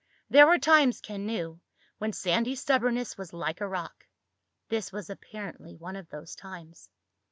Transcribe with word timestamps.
There 0.31 0.47
were 0.47 0.57
times, 0.57 0.99
Ken 0.99 1.27
knew, 1.27 1.59
when 1.99 2.11
Sandy's 2.11 2.59
stubbornness 2.59 3.19
was 3.19 3.33
like 3.33 3.61
a 3.61 3.67
rock. 3.67 4.07
This 4.67 4.91
was 4.91 5.11
apparently 5.11 5.75
one 5.75 5.95
of 5.95 6.09
those 6.09 6.35
times. 6.35 6.89